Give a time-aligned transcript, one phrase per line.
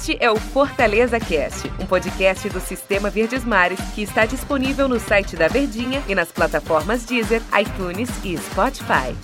[0.00, 4.98] Este é o Fortaleza Cast, um podcast do Sistema Verdes Mares que está disponível no
[4.98, 9.14] site da Verdinha e nas plataformas Deezer, iTunes e Spotify.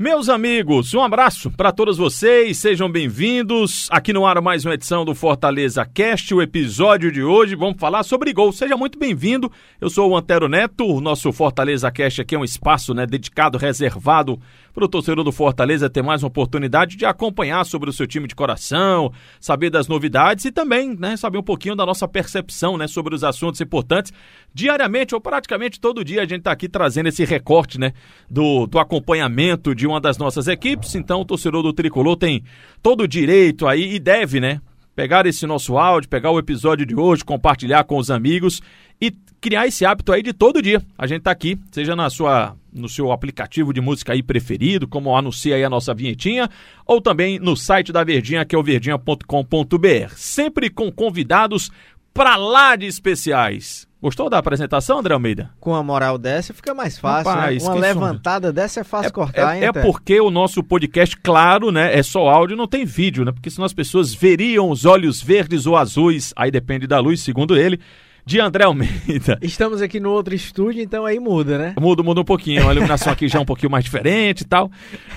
[0.00, 3.88] Meus amigos, um abraço para todos vocês, sejam bem-vindos.
[3.90, 8.04] Aqui no ar mais uma edição do Fortaleza Cast, o episódio de hoje, vamos falar
[8.04, 8.52] sobre gol.
[8.52, 9.50] Seja muito bem-vindo.
[9.80, 13.58] Eu sou o Antero Neto, o nosso Fortaleza Cast aqui é um espaço, né, dedicado,
[13.58, 14.40] reservado
[14.78, 18.28] para o torcedor do Fortaleza ter mais uma oportunidade de acompanhar sobre o seu time
[18.28, 22.86] de coração, saber das novidades e também, né, saber um pouquinho da nossa percepção, né,
[22.86, 24.12] sobre os assuntos importantes.
[24.54, 27.92] Diariamente ou praticamente todo dia a gente está aqui trazendo esse recorte, né,
[28.30, 30.94] do, do acompanhamento de uma das nossas equipes.
[30.94, 32.44] Então, o torcedor do Tricolor tem
[32.80, 34.60] todo o direito aí e deve, né?
[34.98, 38.60] Pegar esse nosso áudio, pegar o episódio de hoje, compartilhar com os amigos
[39.00, 40.82] e criar esse hábito aí de todo dia.
[40.98, 45.16] A gente tá aqui, seja na sua no seu aplicativo de música aí preferido, como
[45.16, 46.50] anuncia aí a nossa vinhetinha,
[46.84, 50.14] ou também no site da Verdinha, que é o verdinha.com.br.
[50.16, 51.70] Sempre com convidados
[52.12, 53.87] pra lá de especiais.
[54.00, 55.50] Gostou da apresentação, André Almeida?
[55.58, 57.68] Com a moral dessa fica mais fácil, Rapaz, né?
[57.68, 61.72] Uma levantada dessa é fácil É, cortar, é, hein, é porque o nosso podcast, claro,
[61.72, 63.32] né, é só áudio, não tem vídeo, né?
[63.32, 67.56] Porque senão as pessoas veriam os olhos verdes ou azuis, aí depende da luz, segundo
[67.56, 67.80] ele,
[68.24, 69.36] de André Almeida.
[69.42, 71.74] Estamos aqui no outro estúdio, então aí muda, né?
[71.76, 74.70] Muda, muda um pouquinho, a iluminação aqui já é um pouquinho mais diferente e tal.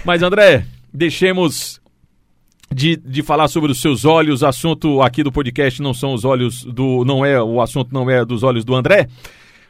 [0.03, 1.80] Mas, André, deixemos
[2.73, 4.41] de, de falar sobre os seus olhos.
[4.41, 7.03] O assunto aqui do podcast não são os olhos do.
[7.05, 9.07] não é O assunto não é dos olhos do André.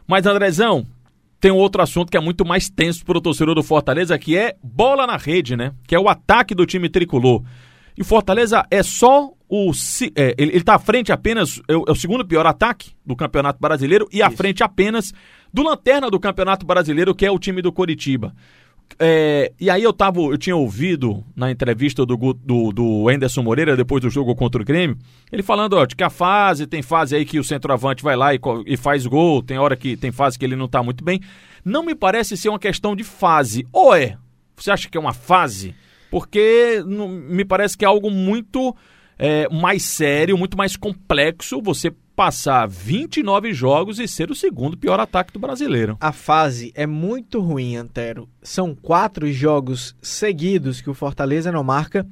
[0.07, 0.85] Mas, Andrezão,
[1.39, 4.37] tem um outro assunto que é muito mais tenso para o torcedor do Fortaleza, que
[4.37, 5.73] é bola na rede, né?
[5.87, 7.41] Que é o ataque do time tricolor.
[7.97, 9.71] E o Fortaleza é só o.
[10.15, 11.61] é, ele, ele tá à frente apenas.
[11.67, 15.11] É o, é o segundo pior ataque do Campeonato Brasileiro e à frente apenas
[15.53, 18.33] do lanterna do Campeonato Brasileiro, que é o time do Coritiba.
[18.99, 23.75] É, e aí eu tava, eu tinha ouvido na entrevista do, do, do Anderson Moreira
[23.75, 24.97] depois do jogo contra o Grêmio,
[25.31, 28.33] ele falando ó, de que a fase, tem fase aí que o centroavante vai lá
[28.33, 31.19] e, e faz gol, tem hora que tem fase que ele não tá muito bem.
[31.63, 33.65] Não me parece ser uma questão de fase.
[33.71, 34.17] Ou é?
[34.55, 35.75] Você acha que é uma fase?
[36.09, 38.75] Porque não- me parece que é algo muito
[39.17, 44.99] é, mais sério, muito mais complexo você passar 29 jogos e ser o segundo pior
[44.99, 45.97] ataque do brasileiro.
[45.99, 48.29] A fase é muito ruim, Antero.
[48.41, 52.05] São quatro jogos seguidos que o Fortaleza não marca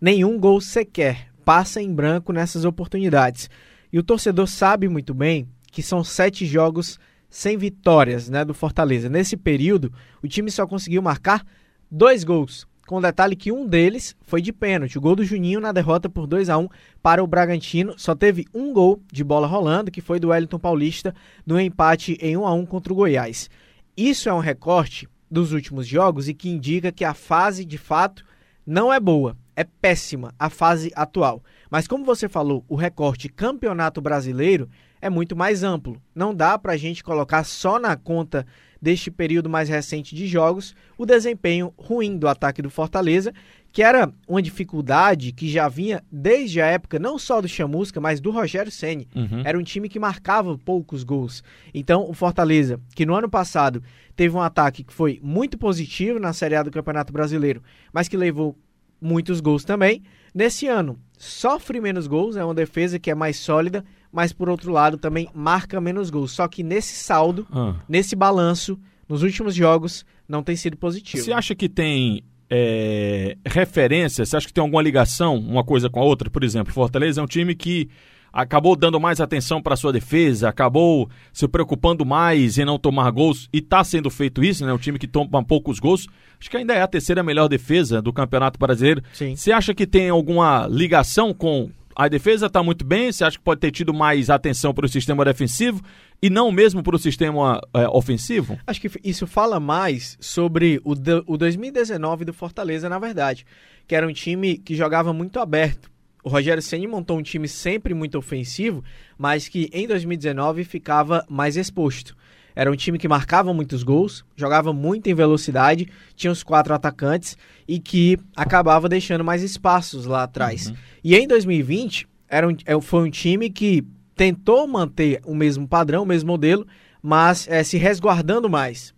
[0.00, 1.28] nenhum gol sequer.
[1.44, 3.48] Passa em branco nessas oportunidades.
[3.92, 6.98] E o torcedor sabe muito bem que são sete jogos
[7.28, 9.08] sem vitórias né, do Fortaleza.
[9.08, 9.92] Nesse período,
[10.22, 11.44] o time só conseguiu marcar
[11.90, 12.66] dois gols.
[12.86, 14.98] Com o detalhe que um deles foi de pênalti.
[14.98, 16.68] O gol do Juninho na derrota por 2 a 1
[17.02, 17.94] para o Bragantino.
[17.98, 21.14] Só teve um gol de bola rolando, que foi do Wellington Paulista,
[21.46, 23.48] no empate em 1 a 1 contra o Goiás.
[23.96, 28.24] Isso é um recorte dos últimos jogos e que indica que a fase, de fato,
[28.66, 29.36] não é boa.
[29.56, 31.42] É péssima a fase atual.
[31.70, 34.68] Mas como você falou, o recorte Campeonato Brasileiro
[35.00, 36.00] é muito mais amplo.
[36.14, 38.46] Não dá para a gente colocar só na conta
[38.84, 43.32] deste período mais recente de jogos o desempenho ruim do ataque do Fortaleza,
[43.72, 48.20] que era uma dificuldade que já vinha desde a época não só do Chamusca, mas
[48.20, 49.08] do Rogério Ceni.
[49.16, 49.40] Uhum.
[49.42, 51.42] Era um time que marcava poucos gols.
[51.72, 53.82] Então, o Fortaleza, que no ano passado
[54.14, 58.18] teve um ataque que foi muito positivo na Série A do Campeonato Brasileiro, mas que
[58.18, 58.54] levou
[59.00, 60.02] muitos gols também,
[60.34, 63.82] nesse ano sofre menos gols, é uma defesa que é mais sólida,
[64.14, 66.30] mas por outro lado também marca menos gols.
[66.30, 67.74] Só que nesse saldo, Ah.
[67.88, 71.22] nesse balanço, nos últimos jogos, não tem sido positivo.
[71.22, 74.24] Você acha que tem é, referência?
[74.24, 76.30] Você acha que tem alguma ligação uma coisa com a outra?
[76.30, 77.88] Por exemplo, Fortaleza é um time que
[78.32, 83.48] acabou dando mais atenção para sua defesa, acabou se preocupando mais em não tomar gols
[83.52, 84.72] e está sendo feito isso, né?
[84.72, 86.06] Um time que toma poucos gols.
[86.38, 89.02] Acho que ainda é a terceira melhor defesa do Campeonato Brasileiro.
[89.12, 89.34] Sim.
[89.34, 93.10] Você acha que tem alguma ligação com a defesa está muito bem?
[93.10, 95.82] Você acha que pode ter tido mais atenção para o sistema defensivo
[96.20, 98.58] e não mesmo para o sistema é, ofensivo?
[98.66, 100.92] Acho que isso fala mais sobre o,
[101.26, 103.46] o 2019 do Fortaleza, na verdade,
[103.86, 105.90] que era um time que jogava muito aberto.
[106.22, 108.82] O Rogério Ceni montou um time sempre muito ofensivo,
[109.18, 112.16] mas que em 2019 ficava mais exposto.
[112.54, 117.36] Era um time que marcava muitos gols, jogava muito em velocidade, tinha os quatro atacantes
[117.66, 120.72] e que acabava deixando mais espaços lá atrás.
[121.02, 123.84] E em 2020, era um, é, foi um time que
[124.14, 126.66] tentou manter o mesmo padrão, o mesmo modelo,
[127.02, 128.94] mas é, se resguardando mais.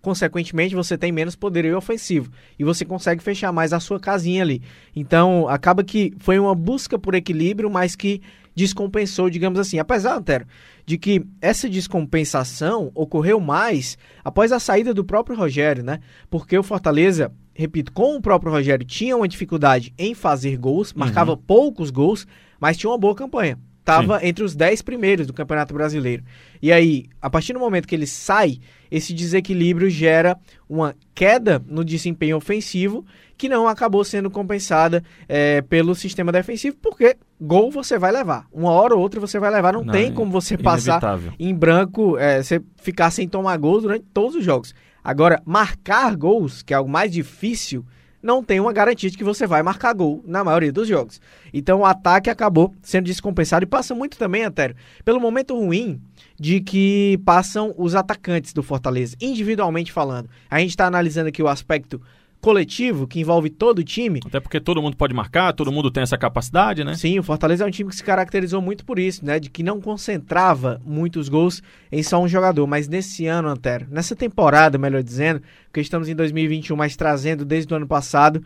[0.00, 4.62] Consequentemente, você tem menos poderio ofensivo e você consegue fechar mais a sua casinha ali.
[4.96, 8.22] Então, acaba que foi uma busca por equilíbrio, mas que
[8.60, 9.78] descompensou, digamos assim.
[9.78, 10.46] Apesar, Antero,
[10.84, 16.00] de que essa descompensação ocorreu mais após a saída do próprio Rogério, né?
[16.28, 21.36] Porque o Fortaleza repito, com o próprio Rogério, tinha uma dificuldade em fazer gols, marcava
[21.36, 22.26] poucos gols,
[22.58, 23.58] mas tinha uma boa campanha.
[23.80, 26.22] Estava entre os 10 primeiros do Campeonato Brasileiro.
[26.62, 28.58] E aí, a partir do momento que ele sai,
[28.90, 33.04] esse desequilíbrio gera uma queda no desempenho ofensivo
[33.36, 38.46] que não acabou sendo compensada é, pelo sistema defensivo, porque gol você vai levar.
[38.52, 39.72] Uma hora ou outra você vai levar.
[39.72, 41.32] Não, Não, tem é como você passar inevitável.
[41.38, 44.74] em branco, é, você ficar sem tomar gol durante todos os jogos.
[45.02, 47.84] Agora, marcar gols, que é algo mais difícil,
[48.22, 51.20] não tem uma garantia de que você vai marcar gol na maioria dos jogos.
[51.54, 55.98] Então o ataque acabou sendo descompensado e passa muito também, Atério, pelo momento ruim
[56.38, 60.28] de que passam os atacantes do Fortaleza, individualmente falando.
[60.50, 62.00] A gente está analisando aqui o aspecto
[62.40, 66.02] coletivo, que envolve todo o time, Até porque todo mundo pode marcar, todo mundo tem
[66.02, 66.94] essa capacidade, né?
[66.94, 69.38] Sim, o Fortaleza é um time que se caracterizou muito por isso, né?
[69.38, 72.66] De que não concentrava muitos gols em só um jogador.
[72.66, 77.72] Mas nesse ano, Antero, nessa temporada, melhor dizendo, porque estamos em 2021, mas trazendo desde
[77.72, 78.42] o ano passado,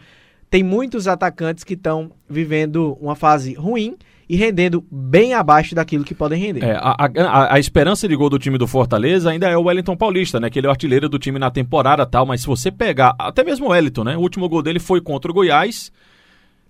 [0.50, 3.96] tem muitos atacantes que estão vivendo uma fase ruim
[4.28, 6.64] e rendendo bem abaixo daquilo que podem render.
[6.64, 9.96] É, a, a- a esperança de gol do time do Fortaleza ainda é o Wellington
[9.96, 10.48] Paulista, né?
[10.50, 13.44] Que ele é o artilheiro do time na temporada tal, mas se você pegar, até
[13.44, 14.16] mesmo o Wellington, né?
[14.16, 15.92] O último gol dele foi contra o Goiás.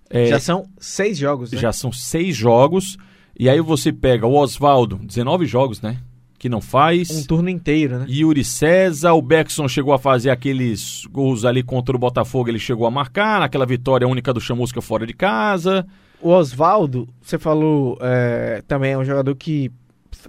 [0.09, 1.57] É, Já são seis jogos, né?
[1.59, 2.97] já são seis jogos.
[3.37, 5.97] E aí você pega o Oswaldo, 19 jogos, né?
[6.37, 7.09] Que não faz.
[7.09, 8.05] Um turno inteiro, né?
[8.07, 12.85] Yuri César, o Beckson chegou a fazer aqueles gols ali contra o Botafogo, ele chegou
[12.85, 15.85] a marcar, naquela vitória única do Chamusca fora de casa.
[16.21, 19.71] O Oswaldo, você falou, é, também é um jogador que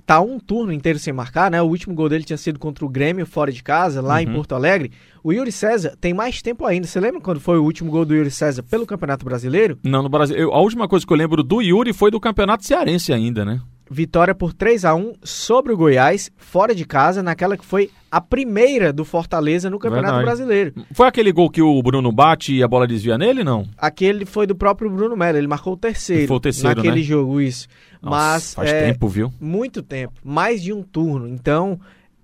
[0.04, 1.62] tá um turno inteiro sem marcar, né?
[1.62, 4.34] O último gol dele tinha sido contra o Grêmio fora de casa, lá em Uhum.
[4.34, 4.92] Porto Alegre.
[5.24, 6.86] O Yuri César tem mais tempo ainda.
[6.86, 9.78] Você lembra quando foi o último gol do Yuri César pelo Campeonato Brasileiro?
[9.82, 10.36] Não, no Brasil.
[10.36, 13.60] eu- a última coisa que eu lembro do Yuri foi do Campeonato Cearense ainda, né?
[13.88, 18.20] Vitória por 3 a 1 sobre o Goiás, fora de casa, naquela que foi a
[18.20, 20.24] primeira do Fortaleza no Campeonato Verdade.
[20.24, 20.74] Brasileiro.
[20.92, 23.66] Foi aquele gol que o Bruno bate e a bola desvia nele, não?
[23.78, 27.02] Aquele foi do próprio Bruno Melo, ele marcou o terceiro, Foi o terceiro, naquele né?
[27.02, 27.68] jogo, isso.
[28.02, 29.32] Nossa, Mas faz é, tempo, viu?
[29.40, 31.28] muito tempo, mais de um turno.
[31.28, 31.78] Então,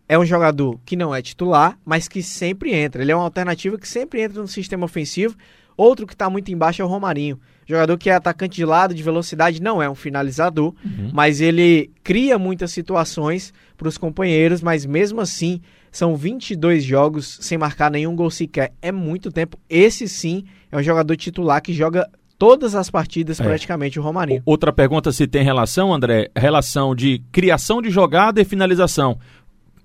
[0.08, 3.02] é um jogador que não é titular, mas que sempre entra.
[3.02, 5.36] Ele é uma alternativa que sempre entra no sistema ofensivo.
[5.76, 7.38] Outro que está muito embaixo é o Romarinho.
[7.66, 11.10] Jogador que é atacante de lado, de velocidade, não é um finalizador, Uhum.
[11.12, 15.60] mas ele cria muitas situações para os companheiros, mas mesmo assim,
[15.90, 18.72] são 22 jogos sem marcar nenhum gol sequer.
[18.82, 19.58] É muito tempo.
[19.68, 23.44] Esse sim é um jogador titular que joga todas as partidas É.
[23.44, 24.42] praticamente, o Romarinho.
[24.44, 29.18] Outra pergunta se tem relação, André, relação de criação de jogada e finalização.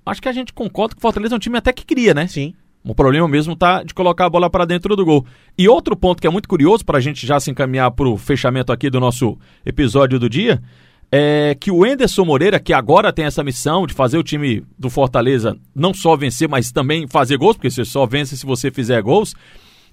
[0.06, 2.28] Acho que a gente concorda que o Fortaleza é um time até que cria, né?
[2.28, 2.54] Sim.
[2.88, 5.26] O problema mesmo tá de colocar a bola para dentro do gol.
[5.58, 8.18] E outro ponto que é muito curioso para a gente já se encaminhar para o
[8.18, 10.62] fechamento aqui do nosso episódio do dia
[11.12, 14.90] é que o Enderson Moreira, que agora tem essa missão de fazer o time do
[14.90, 19.02] Fortaleza não só vencer, mas também fazer gols, porque você só vence se você fizer
[19.02, 19.34] gols.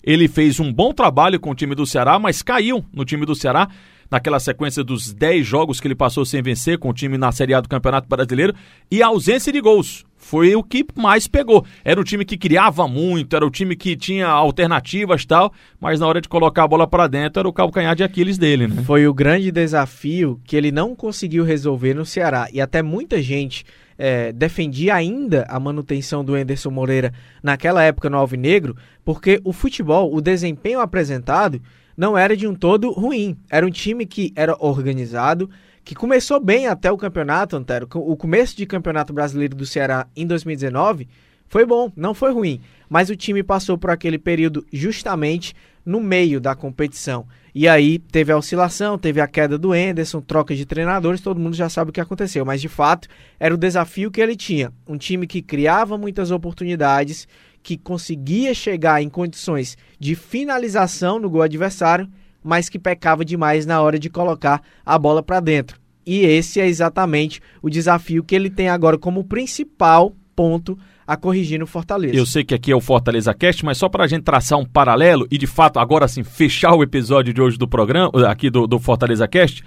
[0.02, 3.34] Ele fez um bom trabalho com o time do Ceará, mas caiu no time do
[3.34, 3.68] Ceará
[4.10, 7.54] naquela sequência dos 10 jogos que ele passou sem vencer com o time na Série
[7.54, 8.54] A do Campeonato Brasileiro
[8.90, 10.04] e a ausência de gols.
[10.16, 11.66] Foi o que mais pegou.
[11.84, 16.06] Era o time que criava muito, era o time que tinha alternativas tal, mas na
[16.06, 18.82] hora de colocar a bola para dentro era o calcanhar de Aquiles dele, né?
[18.84, 22.48] Foi o grande desafio que ele não conseguiu resolver no Ceará.
[22.50, 23.66] E até muita gente
[23.98, 27.12] é, defendia ainda a manutenção do Enderson Moreira
[27.42, 31.60] naquela época no Alvinegro, porque o futebol, o desempenho apresentado,
[31.96, 33.36] não era de um todo ruim.
[33.50, 35.48] Era um time que era organizado,
[35.84, 37.88] que começou bem até o campeonato, Antero.
[37.94, 41.08] O começo de campeonato brasileiro do Ceará em 2019
[41.48, 42.60] foi bom, não foi ruim.
[42.88, 47.26] Mas o time passou por aquele período justamente no meio da competição.
[47.54, 51.54] E aí teve a oscilação, teve a queda do Enderson, troca de treinadores, todo mundo
[51.54, 52.44] já sabe o que aconteceu.
[52.44, 53.06] Mas de fato,
[53.38, 54.72] era o desafio que ele tinha.
[54.88, 57.28] Um time que criava muitas oportunidades,
[57.64, 62.06] que conseguia chegar em condições de finalização no gol adversário,
[62.42, 65.80] mas que pecava demais na hora de colocar a bola para dentro.
[66.06, 71.58] E esse é exatamente o desafio que ele tem agora como principal ponto a corrigir
[71.58, 72.14] no Fortaleza.
[72.14, 74.66] Eu sei que aqui é o Fortaleza Cast, mas só para a gente traçar um
[74.66, 78.66] paralelo e de fato agora sim fechar o episódio de hoje do programa, aqui do,
[78.66, 79.64] do Fortaleza Cast,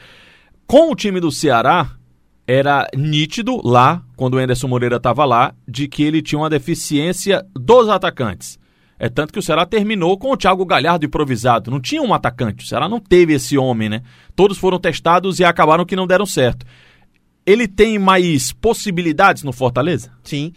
[0.67, 1.96] com o time do Ceará
[2.47, 7.45] era nítido lá, quando o Anderson Moreira estava lá, de que ele tinha uma deficiência
[7.53, 8.57] dos atacantes.
[8.97, 11.69] É tanto que o Ceará terminou com o Thiago Galhardo improvisado.
[11.69, 12.63] Não tinha um atacante.
[12.63, 14.01] O Ceará não teve esse homem, né?
[14.35, 16.65] Todos foram testados e acabaram que não deram certo.
[17.45, 20.11] Ele tem mais possibilidades no Fortaleza?
[20.23, 20.51] Sim.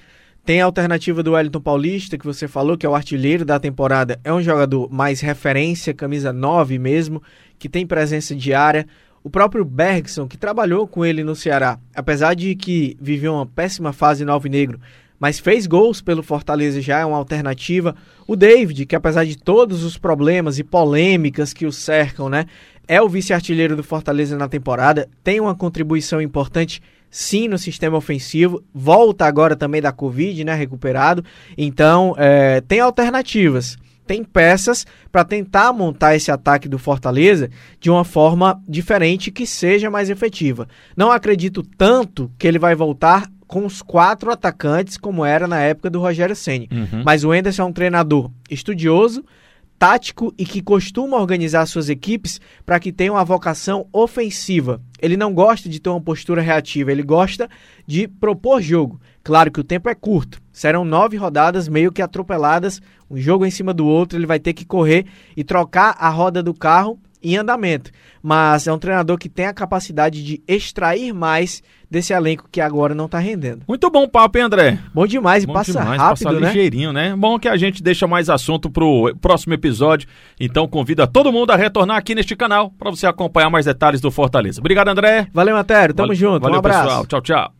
[0.44, 4.18] Tem a alternativa do Wellington Paulista, que você falou, que é o artilheiro da temporada.
[4.24, 7.22] É um jogador mais referência, camisa 9 mesmo,
[7.58, 8.86] que tem presença diária.
[9.22, 13.92] O próprio Bergson, que trabalhou com ele no Ceará, apesar de que viveu uma péssima
[13.92, 14.80] fase no Alvinegro,
[15.18, 17.94] mas fez gols pelo Fortaleza já, é uma alternativa.
[18.26, 22.46] O David, que apesar de todos os problemas e polêmicas que o cercam, né,
[22.88, 28.64] é o vice-artilheiro do Fortaleza na temporada, tem uma contribuição importante sim no sistema ofensivo,
[28.72, 31.22] volta agora também da Covid, né, recuperado,
[31.58, 33.76] então é, tem alternativas
[34.10, 37.48] tem peças para tentar montar esse ataque do Fortaleza
[37.78, 40.66] de uma forma diferente que seja mais efetiva.
[40.96, 45.88] Não acredito tanto que ele vai voltar com os quatro atacantes como era na época
[45.88, 47.04] do Rogério Ceni, uhum.
[47.04, 49.24] mas o Enderson é um treinador estudioso,
[49.78, 54.80] tático e que costuma organizar suas equipes para que tenham uma vocação ofensiva.
[55.00, 57.48] Ele não gosta de ter uma postura reativa, ele gosta
[57.86, 59.00] de propor jogo.
[59.22, 63.50] Claro que o tempo é curto, serão nove rodadas meio que atropeladas, um jogo em
[63.50, 67.34] cima do outro, ele vai ter que correr e trocar a roda do carro em
[67.38, 67.90] andamento.
[68.22, 72.94] Mas é um treinador que tem a capacidade de extrair mais desse elenco que agora
[72.94, 73.62] não está rendendo.
[73.66, 74.78] Muito bom papo, hein, André?
[74.92, 76.48] Bom demais, bom e passa demais, rápido, passa né?
[76.48, 77.16] ligeirinho, né?
[77.16, 80.06] Bom que a gente deixa mais assunto pro próximo episódio.
[80.38, 84.10] Então convida todo mundo a retornar aqui neste canal para você acompanhar mais detalhes do
[84.10, 84.60] Fortaleza.
[84.60, 85.26] Obrigado, André.
[85.32, 85.94] Valeu, Matério.
[85.94, 86.42] Tamo junto.
[86.42, 86.82] Valeu, um abraço.
[86.82, 87.06] pessoal.
[87.06, 87.59] Tchau, tchau.